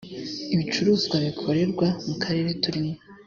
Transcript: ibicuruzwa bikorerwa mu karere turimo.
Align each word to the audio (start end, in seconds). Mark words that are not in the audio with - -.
ibicuruzwa 0.53 1.15
bikorerwa 1.25 1.87
mu 2.07 2.15
karere 2.23 2.49
turimo. 2.63 2.93